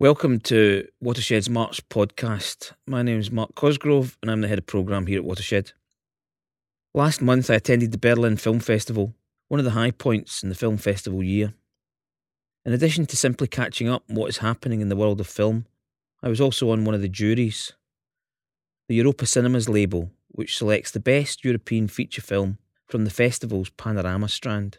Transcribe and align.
Welcome 0.00 0.40
to 0.44 0.88
Watershed's 1.02 1.50
March 1.50 1.86
podcast. 1.90 2.72
My 2.86 3.02
name 3.02 3.20
is 3.20 3.30
Mark 3.30 3.54
Cosgrove 3.54 4.16
and 4.22 4.30
I'm 4.30 4.40
the 4.40 4.48
head 4.48 4.56
of 4.56 4.64
programme 4.64 5.06
here 5.06 5.18
at 5.18 5.26
Watershed. 5.26 5.72
Last 6.94 7.20
month 7.20 7.50
I 7.50 7.56
attended 7.56 7.92
the 7.92 7.98
Berlin 7.98 8.38
Film 8.38 8.60
Festival, 8.60 9.12
one 9.48 9.60
of 9.60 9.66
the 9.66 9.72
high 9.72 9.90
points 9.90 10.42
in 10.42 10.48
the 10.48 10.54
film 10.54 10.78
festival 10.78 11.22
year. 11.22 11.52
In 12.64 12.72
addition 12.72 13.04
to 13.04 13.14
simply 13.14 13.46
catching 13.46 13.90
up 13.90 14.04
on 14.08 14.16
what 14.16 14.30
is 14.30 14.38
happening 14.38 14.80
in 14.80 14.88
the 14.88 14.96
world 14.96 15.20
of 15.20 15.26
film, 15.26 15.66
I 16.22 16.30
was 16.30 16.40
also 16.40 16.70
on 16.70 16.86
one 16.86 16.94
of 16.94 17.02
the 17.02 17.06
juries. 17.10 17.74
The 18.88 18.94
Europa 18.94 19.26
Cinemas 19.26 19.68
label, 19.68 20.12
which 20.28 20.56
selects 20.56 20.92
the 20.92 20.98
best 20.98 21.44
European 21.44 21.88
feature 21.88 22.22
film 22.22 22.56
from 22.86 23.04
the 23.04 23.10
festival's 23.10 23.68
Panorama 23.68 24.30
strand. 24.30 24.78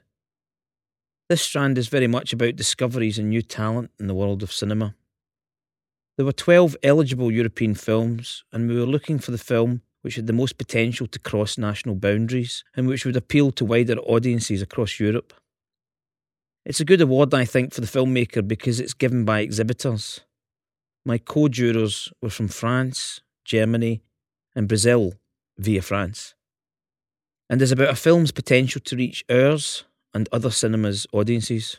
This 1.30 1.44
strand 1.44 1.78
is 1.78 1.90
very 1.90 2.08
much 2.08 2.34
about 2.34 2.56
discoveries 2.56 3.20
and 3.20 3.30
new 3.30 3.44
talent 3.44 3.92
in 4.00 4.08
the 4.08 4.16
world 4.16 4.42
of 4.42 4.52
cinema. 4.52 4.96
There 6.22 6.26
were 6.28 6.34
12 6.34 6.78
eligible 6.84 7.32
European 7.32 7.74
films, 7.74 8.44
and 8.54 8.70
we 8.70 8.78
were 8.78 8.86
looking 8.86 9.18
for 9.18 9.32
the 9.32 9.40
film 9.40 9.82
which 10.04 10.18
had 10.18 10.28
the 10.28 10.34
most 10.34 10.60
potential 10.60 11.08
to 11.08 11.18
cross 11.18 11.58
national 11.58 11.96
boundaries 11.96 12.64
and 12.76 12.88
which 12.88 13.06
would 13.08 13.16
appeal 13.16 13.52
to 13.54 13.66
wider 13.66 13.98
audiences 13.98 14.62
across 14.62 15.00
Europe. 15.00 15.34
It's 16.64 16.80
a 16.80 16.86
good 16.86 17.02
award, 17.02 17.34
I 17.34 17.44
think, 17.46 17.74
for 17.74 17.82
the 17.82 17.88
filmmaker 17.88 18.48
because 18.48 18.80
it's 18.80 18.94
given 18.94 19.26
by 19.26 19.40
exhibitors. 19.40 20.20
My 21.04 21.18
co 21.18 21.48
jurors 21.48 22.14
were 22.22 22.30
from 22.30 22.50
France, 22.50 23.22
Germany, 23.44 24.04
and 24.56 24.68
Brazil 24.68 25.14
via 25.58 25.82
France, 25.82 26.36
and 27.50 27.60
is 27.64 27.72
about 27.72 27.90
a 27.90 27.96
film's 27.96 28.32
potential 28.32 28.80
to 28.82 28.96
reach 28.96 29.26
ours 29.28 29.86
and 30.14 30.30
other 30.32 30.52
cinemas' 30.52 31.08
audiences. 31.14 31.78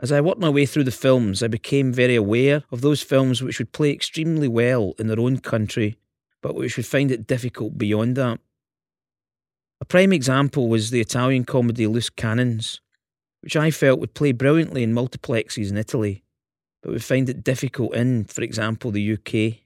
As 0.00 0.10
I 0.10 0.20
worked 0.20 0.40
my 0.40 0.48
way 0.48 0.66
through 0.66 0.84
the 0.84 0.90
films, 0.90 1.42
I 1.42 1.46
became 1.46 1.92
very 1.92 2.16
aware 2.16 2.64
of 2.72 2.80
those 2.80 3.02
films 3.02 3.42
which 3.42 3.58
would 3.58 3.72
play 3.72 3.90
extremely 3.90 4.48
well 4.48 4.94
in 4.98 5.06
their 5.06 5.20
own 5.20 5.38
country, 5.38 5.96
but 6.42 6.54
which 6.54 6.76
would 6.76 6.86
find 6.86 7.10
it 7.10 7.26
difficult 7.26 7.78
beyond 7.78 8.16
that. 8.16 8.40
A 9.80 9.84
prime 9.84 10.12
example 10.12 10.68
was 10.68 10.90
the 10.90 11.00
Italian 11.00 11.44
comedy 11.44 11.86
Loose 11.86 12.10
Cannons, 12.10 12.80
which 13.40 13.56
I 13.56 13.70
felt 13.70 14.00
would 14.00 14.14
play 14.14 14.32
brilliantly 14.32 14.82
in 14.82 14.94
multiplexes 14.94 15.70
in 15.70 15.76
Italy, 15.76 16.24
but 16.82 16.92
would 16.92 17.04
find 17.04 17.28
it 17.28 17.44
difficult 17.44 17.94
in, 17.94 18.24
for 18.24 18.42
example, 18.42 18.90
the 18.90 19.12
UK. 19.12 19.60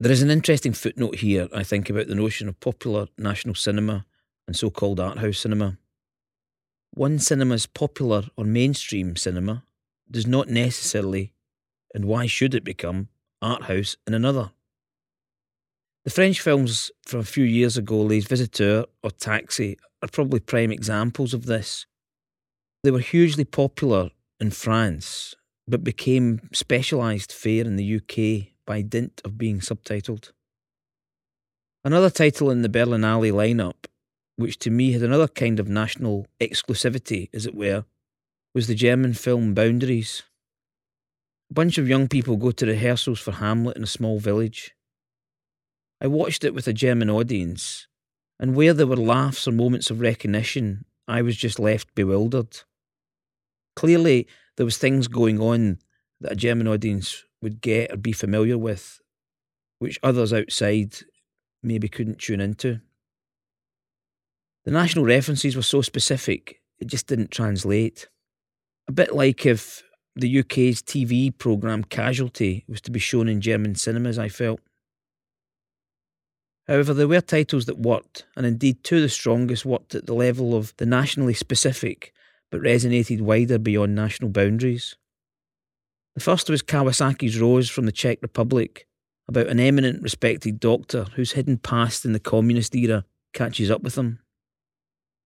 There 0.00 0.10
is 0.10 0.22
an 0.22 0.30
interesting 0.30 0.72
footnote 0.72 1.16
here, 1.16 1.48
I 1.54 1.62
think, 1.62 1.90
about 1.90 2.08
the 2.08 2.14
notion 2.14 2.48
of 2.48 2.58
popular 2.58 3.06
national 3.18 3.54
cinema 3.54 4.06
and 4.46 4.56
so 4.56 4.70
called 4.70 4.98
art 4.98 5.18
house 5.18 5.38
cinema. 5.38 5.76
One 6.92 7.18
cinema's 7.18 7.66
popular 7.66 8.24
or 8.36 8.44
mainstream 8.44 9.16
cinema 9.16 9.64
does 10.10 10.26
not 10.26 10.48
necessarily, 10.48 11.32
and 11.94 12.04
why 12.04 12.26
should 12.26 12.54
it 12.54 12.64
become, 12.64 13.08
art 13.40 13.64
house 13.64 13.96
in 14.06 14.14
another. 14.14 14.50
The 16.04 16.10
French 16.10 16.40
films 16.40 16.90
from 17.06 17.20
a 17.20 17.24
few 17.24 17.44
years 17.44 17.76
ago, 17.76 18.00
Les 18.00 18.20
Visiteurs 18.20 18.86
or 19.02 19.10
Taxi, 19.10 19.76
are 20.02 20.08
probably 20.08 20.40
prime 20.40 20.72
examples 20.72 21.32
of 21.32 21.46
this. 21.46 21.86
They 22.82 22.90
were 22.90 23.00
hugely 23.00 23.44
popular 23.44 24.10
in 24.40 24.50
France, 24.50 25.34
but 25.68 25.84
became 25.84 26.48
specialised 26.52 27.32
fare 27.32 27.64
in 27.64 27.76
the 27.76 27.96
UK 27.96 28.54
by 28.66 28.82
dint 28.82 29.20
of 29.24 29.38
being 29.38 29.60
subtitled. 29.60 30.32
Another 31.84 32.10
title 32.10 32.50
in 32.50 32.62
the 32.62 32.68
Berlinale 32.68 33.32
lineup 33.32 33.86
which 34.40 34.58
to 34.58 34.70
me 34.70 34.92
had 34.92 35.02
another 35.02 35.28
kind 35.28 35.60
of 35.60 35.68
national 35.68 36.26
exclusivity, 36.40 37.28
as 37.32 37.46
it 37.46 37.54
were, 37.54 37.84
was 38.54 38.66
the 38.66 38.74
German 38.74 39.14
film 39.14 39.54
Boundaries. 39.54 40.22
A 41.50 41.54
bunch 41.54 41.78
of 41.78 41.88
young 41.88 42.08
people 42.08 42.36
go 42.36 42.50
to 42.50 42.66
rehearsals 42.66 43.20
for 43.20 43.32
Hamlet 43.32 43.76
in 43.76 43.82
a 43.82 43.88
small 43.88 44.18
village. 44.18 44.74
I 46.00 46.06
watched 46.06 46.44
it 46.44 46.54
with 46.54 46.66
a 46.66 46.72
German 46.72 47.10
audience, 47.10 47.86
and 48.38 48.56
where 48.56 48.72
there 48.72 48.86
were 48.86 48.96
laughs 48.96 49.46
or 49.46 49.52
moments 49.52 49.90
of 49.90 50.00
recognition, 50.00 50.84
I 51.06 51.22
was 51.22 51.36
just 51.36 51.58
left 51.58 51.94
bewildered. 51.94 52.60
Clearly, 53.76 54.26
there 54.56 54.66
was 54.66 54.78
things 54.78 55.08
going 55.08 55.40
on 55.40 55.78
that 56.20 56.32
a 56.32 56.36
German 56.36 56.68
audience 56.68 57.24
would 57.42 57.60
get 57.60 57.92
or 57.92 57.96
be 57.96 58.12
familiar 58.12 58.58
with, 58.58 59.00
which 59.78 59.98
others 60.02 60.32
outside 60.32 60.96
maybe 61.62 61.88
couldn't 61.88 62.18
tune 62.18 62.40
into. 62.40 62.80
The 64.70 64.74
national 64.74 65.04
references 65.04 65.56
were 65.56 65.62
so 65.62 65.82
specific, 65.82 66.60
it 66.78 66.86
just 66.86 67.08
didn't 67.08 67.32
translate. 67.32 68.08
A 68.86 68.92
bit 68.92 69.12
like 69.12 69.44
if 69.44 69.82
the 70.14 70.38
UK's 70.38 70.80
TV 70.80 71.36
programme 71.36 71.82
Casualty 71.82 72.64
was 72.68 72.80
to 72.82 72.92
be 72.92 73.00
shown 73.00 73.28
in 73.28 73.40
German 73.40 73.74
cinemas, 73.74 74.16
I 74.16 74.28
felt. 74.28 74.60
However, 76.68 76.94
there 76.94 77.08
were 77.08 77.20
titles 77.20 77.66
that 77.66 77.80
worked, 77.80 78.26
and 78.36 78.46
indeed 78.46 78.84
two 78.84 78.98
of 78.98 79.02
the 79.02 79.08
strongest 79.08 79.64
worked 79.64 79.96
at 79.96 80.06
the 80.06 80.14
level 80.14 80.54
of 80.54 80.72
the 80.76 80.86
nationally 80.86 81.34
specific, 81.34 82.12
but 82.52 82.60
resonated 82.60 83.22
wider 83.22 83.58
beyond 83.58 83.96
national 83.96 84.30
boundaries. 84.30 84.94
The 86.14 86.20
first 86.20 86.48
was 86.48 86.62
Kawasaki's 86.62 87.40
Rose 87.40 87.68
from 87.68 87.86
the 87.86 87.92
Czech 87.92 88.18
Republic, 88.22 88.86
about 89.26 89.48
an 89.48 89.58
eminent 89.58 90.00
respected 90.00 90.60
doctor 90.60 91.06
whose 91.16 91.32
hidden 91.32 91.58
past 91.58 92.04
in 92.04 92.12
the 92.12 92.20
communist 92.20 92.76
era 92.76 93.04
catches 93.32 93.68
up 93.68 93.82
with 93.82 93.98
him. 93.98 94.20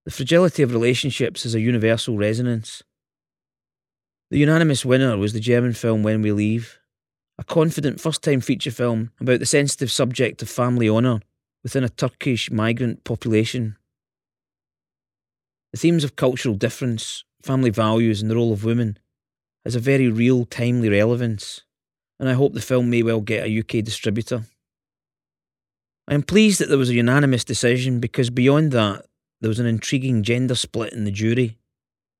The 0.04 0.10
fragility 0.10 0.62
of 0.62 0.72
relationships 0.72 1.46
is 1.46 1.54
a 1.54 1.60
universal 1.60 2.18
resonance. 2.18 2.82
The 4.30 4.38
unanimous 4.38 4.84
winner 4.84 5.16
was 5.16 5.32
the 5.32 5.40
German 5.40 5.72
film 5.72 6.02
When 6.02 6.20
We 6.20 6.30
Leave, 6.30 6.78
a 7.38 7.44
confident 7.44 8.00
first 8.00 8.22
time 8.22 8.40
feature 8.40 8.70
film 8.70 9.12
about 9.18 9.40
the 9.40 9.46
sensitive 9.46 9.90
subject 9.90 10.42
of 10.42 10.50
family 10.50 10.90
honour 10.90 11.20
within 11.62 11.84
a 11.84 11.88
Turkish 11.88 12.50
migrant 12.50 13.04
population. 13.04 13.76
The 15.72 15.78
themes 15.78 16.04
of 16.04 16.16
cultural 16.16 16.54
difference, 16.54 17.24
family 17.42 17.70
values, 17.70 18.20
and 18.20 18.30
the 18.30 18.36
role 18.36 18.52
of 18.52 18.64
women 18.64 18.98
has 19.64 19.74
a 19.74 19.80
very 19.80 20.08
real, 20.08 20.44
timely 20.44 20.90
relevance, 20.90 21.62
and 22.20 22.28
I 22.28 22.34
hope 22.34 22.52
the 22.52 22.60
film 22.60 22.90
may 22.90 23.02
well 23.02 23.22
get 23.22 23.46
a 23.46 23.58
UK 23.58 23.82
distributor. 23.82 24.44
I 26.06 26.12
am 26.12 26.22
pleased 26.22 26.60
that 26.60 26.68
there 26.68 26.76
was 26.76 26.90
a 26.90 26.94
unanimous 26.94 27.44
decision 27.44 27.98
because 27.98 28.28
beyond 28.28 28.72
that, 28.72 29.06
there 29.44 29.50
was 29.50 29.58
an 29.58 29.66
intriguing 29.66 30.22
gender 30.22 30.54
split 30.54 30.94
in 30.94 31.04
the 31.04 31.10
jury. 31.10 31.58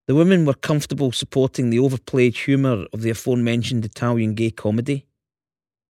The 0.09 0.15
women 0.15 0.45
were 0.45 0.53
comfortable 0.53 1.11
supporting 1.11 1.71
the 1.71 1.79
overplayed 1.79 2.37
humour 2.37 2.85
of 2.93 3.01
the 3.01 3.09
aforementioned 3.09 3.83
Italian 3.83 4.35
gay 4.35 4.51
comedy, 4.51 5.07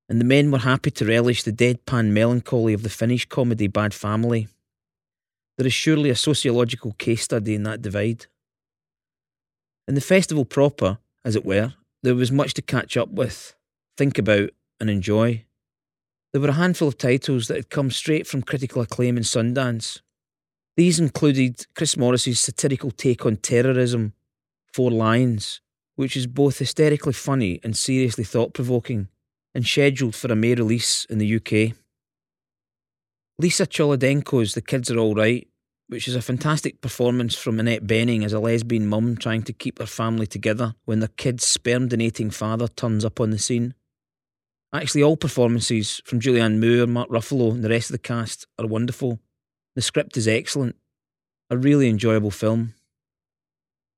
and 0.09 0.21
the 0.21 0.25
men 0.25 0.53
were 0.53 0.59
happy 0.59 0.93
to 0.93 1.05
relish 1.05 1.43
the 1.43 1.51
deadpan 1.51 2.11
melancholy 2.11 2.73
of 2.73 2.85
the 2.85 2.89
Finnish 2.89 3.29
comedy 3.29 3.67
Bad 3.67 3.93
Family. 3.93 4.47
There 5.59 5.67
is 5.67 5.73
surely 5.73 6.09
a 6.09 6.15
sociological 6.15 6.93
case 6.99 7.25
study 7.25 7.57
in 7.57 7.65
that 7.65 7.83
divide. 7.83 8.27
In 9.89 9.97
the 9.97 10.01
festival 10.01 10.45
proper, 10.45 10.99
as 11.25 11.35
it 11.35 11.45
were, 11.45 11.75
there 12.05 12.15
was 12.15 12.31
much 12.31 12.55
to 12.55 12.63
catch 12.63 12.97
up 12.97 13.09
with, 13.09 13.57
think 13.99 14.19
about, 14.19 14.51
and 14.79 14.89
enjoy. 14.89 15.45
There 16.33 16.41
were 16.41 16.51
a 16.51 16.53
handful 16.53 16.87
of 16.87 16.97
titles 16.97 17.49
that 17.49 17.57
had 17.57 17.71
come 17.71 17.91
straight 17.91 18.29
from 18.29 18.43
critical 18.43 18.83
acclaim 18.83 19.17
in 19.17 19.25
Sundance, 19.25 20.01
these 20.77 20.99
included 20.99 21.67
Chris 21.75 21.97
Morris's 21.97 22.41
satirical 22.41 22.91
take 22.91 23.25
on 23.25 23.37
terrorism, 23.37 24.13
Four 24.73 24.91
Lions, 24.91 25.61
which 25.95 26.17
is 26.17 26.27
both 26.27 26.59
hysterically 26.59 27.13
funny 27.13 27.61
and 27.63 27.77
seriously 27.77 28.25
thought 28.25 28.55
provoking, 28.55 29.09
and 29.55 29.65
scheduled 29.65 30.17
for 30.17 30.33
a 30.33 30.37
May 30.37 30.55
release 30.55 31.05
in 31.05 31.19
the 31.19 31.37
UK. 31.37 31.77
Lisa 33.39 33.67
Cholodenko's 33.67 34.55
The 34.55 34.63
Kids 34.63 34.91
Are 34.91 34.99
Alright, 34.99 35.49
which 35.89 36.09
is 36.09 36.17
a 36.17 36.23
fantastic 36.23 36.81
performance 36.81 37.37
from 37.37 37.61
Annette 37.61 37.87
Bening 37.87 38.25
as 38.25 38.33
a 38.33 38.41
lesbian 38.41 38.87
mum 38.87 39.17
trying 39.17 39.43
to 39.43 39.53
keep 39.53 39.79
her 39.79 39.87
family 39.87 40.27
together 40.27 40.75
when 40.85 41.01
their 41.01 41.09
kid's 41.09 41.45
sperm 41.45 41.89
donating 41.89 42.31
father 42.31 42.67
turns 42.67 43.05
up 43.05 43.21
on 43.21 43.31
the 43.31 43.39
scene. 43.39 43.75
Actually, 44.73 45.05
all 45.05 45.17
performances 45.17 46.01
from 46.05 46.19
Julianne 46.19 46.59
Moore, 46.59 46.87
Mark 46.89 47.09
Ruffalo, 47.09 47.53
and 47.53 47.63
the 47.63 47.69
rest 47.69 47.91
of 47.91 47.95
the 47.95 47.99
cast 47.99 48.47
are 48.59 48.67
wonderful, 48.67 49.21
the 49.75 49.83
script 49.83 50.17
is 50.17 50.29
excellent, 50.29 50.77
a 51.51 51.57
really 51.57 51.89
enjoyable 51.89 52.31
film. 52.31 52.75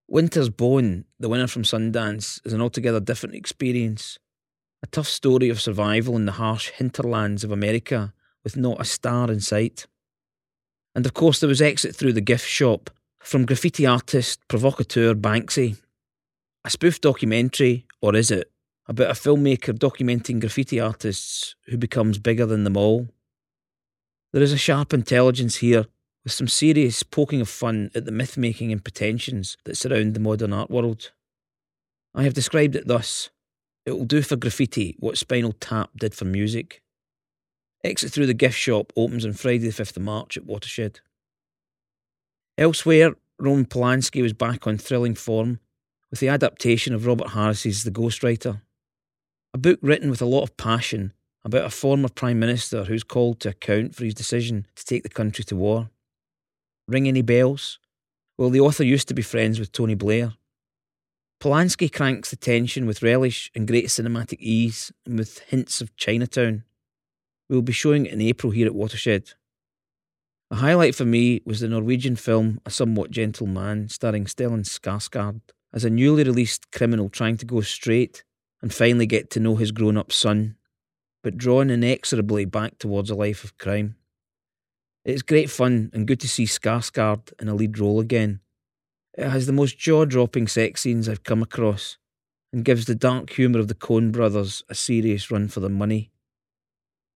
Winter's 0.08 0.50
Bone, 0.50 1.04
the 1.18 1.28
winner 1.28 1.46
from 1.46 1.64
Sundance, 1.64 2.40
is 2.44 2.52
an 2.52 2.60
altogether 2.60 3.00
different 3.00 3.34
experience. 3.34 4.18
A 4.82 4.86
tough 4.86 5.08
story 5.08 5.48
of 5.48 5.60
survival 5.60 6.16
in 6.16 6.26
the 6.26 6.32
harsh 6.32 6.70
hinterlands 6.70 7.42
of 7.42 7.50
America 7.50 8.12
with 8.44 8.56
not 8.56 8.80
a 8.80 8.84
star 8.84 9.30
in 9.30 9.40
sight. 9.40 9.86
And 10.94 11.04
of 11.04 11.14
course, 11.14 11.40
there 11.40 11.48
was 11.48 11.60
Exit 11.60 11.96
Through 11.96 12.12
the 12.12 12.20
Gift 12.20 12.46
Shop 12.46 12.90
from 13.18 13.44
graffiti 13.44 13.84
artist, 13.84 14.40
provocateur 14.48 15.14
Banksy. 15.14 15.76
A 16.64 16.70
spoof 16.70 17.00
documentary, 17.00 17.86
or 18.00 18.14
is 18.14 18.30
it, 18.30 18.50
about 18.86 19.10
a 19.10 19.14
filmmaker 19.14 19.76
documenting 19.76 20.40
graffiti 20.40 20.78
artists 20.78 21.56
who 21.66 21.76
becomes 21.76 22.18
bigger 22.18 22.46
than 22.46 22.64
them 22.64 22.76
all. 22.76 23.08
There 24.36 24.42
is 24.42 24.52
a 24.52 24.58
sharp 24.58 24.92
intelligence 24.92 25.56
here, 25.56 25.86
with 26.22 26.34
some 26.34 26.46
serious 26.46 27.02
poking 27.02 27.40
of 27.40 27.48
fun 27.48 27.90
at 27.94 28.04
the 28.04 28.12
myth 28.12 28.36
making 28.36 28.70
and 28.70 28.84
pretensions 28.84 29.56
that 29.64 29.78
surround 29.78 30.12
the 30.12 30.20
modern 30.20 30.52
art 30.52 30.70
world. 30.70 31.10
I 32.14 32.24
have 32.24 32.34
described 32.34 32.76
it 32.76 32.86
thus 32.86 33.30
it 33.86 33.92
will 33.92 34.04
do 34.04 34.20
for 34.20 34.36
graffiti 34.36 34.94
what 34.98 35.16
Spinal 35.16 35.54
Tap 35.54 35.88
did 35.96 36.14
for 36.14 36.26
music. 36.26 36.82
Exit 37.82 38.12
through 38.12 38.26
the 38.26 38.34
gift 38.34 38.58
shop 38.58 38.92
opens 38.94 39.24
on 39.24 39.32
Friday, 39.32 39.70
the 39.70 39.82
5th 39.82 39.96
of 39.96 40.02
March 40.02 40.36
at 40.36 40.44
Watershed. 40.44 41.00
Elsewhere, 42.58 43.14
Roman 43.38 43.64
Polanski 43.64 44.20
was 44.20 44.34
back 44.34 44.66
on 44.66 44.76
thrilling 44.76 45.14
form 45.14 45.60
with 46.10 46.20
the 46.20 46.28
adaptation 46.28 46.92
of 46.92 47.06
Robert 47.06 47.30
Harris's 47.30 47.84
The 47.84 47.90
Ghostwriter, 47.90 48.60
a 49.54 49.56
book 49.56 49.78
written 49.80 50.10
with 50.10 50.20
a 50.20 50.26
lot 50.26 50.42
of 50.42 50.58
passion 50.58 51.14
about 51.46 51.64
a 51.64 51.70
former 51.70 52.08
Prime 52.08 52.40
Minister 52.40 52.82
who's 52.82 53.04
called 53.04 53.38
to 53.38 53.50
account 53.50 53.94
for 53.94 54.04
his 54.04 54.14
decision 54.14 54.66
to 54.74 54.84
take 54.84 55.04
the 55.04 55.08
country 55.08 55.44
to 55.44 55.54
war. 55.54 55.90
Ring 56.88 57.06
any 57.06 57.22
bells? 57.22 57.78
Well, 58.36 58.50
the 58.50 58.58
author 58.58 58.82
used 58.82 59.06
to 59.08 59.14
be 59.14 59.22
friends 59.22 59.60
with 59.60 59.70
Tony 59.70 59.94
Blair. 59.94 60.32
Polanski 61.40 61.90
cranks 61.90 62.30
the 62.30 62.36
tension 62.36 62.84
with 62.84 63.00
relish 63.00 63.48
and 63.54 63.68
great 63.68 63.86
cinematic 63.86 64.40
ease 64.40 64.90
and 65.06 65.20
with 65.20 65.38
hints 65.38 65.80
of 65.80 65.96
Chinatown. 65.96 66.64
We 67.48 67.54
will 67.54 67.62
be 67.62 67.72
showing 67.72 68.06
it 68.06 68.12
in 68.12 68.20
April 68.20 68.50
here 68.50 68.66
at 68.66 68.74
Watershed. 68.74 69.34
A 70.50 70.56
highlight 70.56 70.96
for 70.96 71.04
me 71.04 71.42
was 71.46 71.60
the 71.60 71.68
Norwegian 71.68 72.16
film 72.16 72.60
A 72.66 72.70
Somewhat 72.70 73.12
Gentle 73.12 73.46
Man, 73.46 73.88
starring 73.88 74.24
Stellan 74.24 74.64
Skarsgård 74.64 75.42
as 75.72 75.84
a 75.84 75.90
newly 75.90 76.24
released 76.24 76.72
criminal 76.72 77.08
trying 77.08 77.36
to 77.36 77.46
go 77.46 77.60
straight 77.60 78.24
and 78.60 78.74
finally 78.74 79.06
get 79.06 79.30
to 79.30 79.40
know 79.40 79.54
his 79.54 79.70
grown 79.70 79.96
up 79.96 80.10
son, 80.10 80.56
but 81.26 81.36
drawn 81.36 81.70
inexorably 81.70 82.44
back 82.44 82.78
towards 82.78 83.10
a 83.10 83.16
life 83.16 83.42
of 83.42 83.58
crime. 83.58 83.96
It's 85.04 85.22
great 85.22 85.50
fun 85.50 85.90
and 85.92 86.06
good 86.06 86.20
to 86.20 86.28
see 86.28 86.44
Skarsgård 86.44 87.32
in 87.40 87.48
a 87.48 87.54
lead 87.54 87.80
role 87.80 87.98
again 87.98 88.38
it 89.16 89.28
has 89.28 89.46
the 89.46 89.52
most 89.52 89.78
jaw 89.78 90.04
dropping 90.04 90.46
sex 90.46 90.82
scenes 90.82 91.08
I've 91.08 91.24
come 91.24 91.42
across 91.42 91.96
and 92.52 92.64
gives 92.64 92.84
the 92.84 92.94
dark 92.94 93.30
humour 93.30 93.58
of 93.58 93.68
the 93.68 93.74
Coen 93.74 94.12
brothers 94.12 94.62
a 94.68 94.74
serious 94.74 95.30
run 95.30 95.48
for 95.48 95.60
their 95.60 95.70
money. 95.70 96.10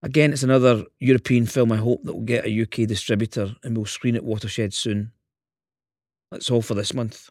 Again, 0.03 0.33
it's 0.33 0.43
another 0.43 0.85
European 0.99 1.45
film 1.45 1.71
I 1.71 1.77
hope 1.77 2.05
that 2.05 2.15
will 2.15 2.23
get 2.23 2.47
a 2.47 2.63
UK 2.63 2.89
distributor 2.89 3.55
and 3.63 3.77
will 3.77 3.85
screen 3.85 4.17
at 4.17 4.25
Watershed 4.25 4.73
soon. 4.73 5.13
That's 6.31 6.51
all 6.51 6.63
for 6.63 6.75
this 6.75 6.95
month. 6.95 7.29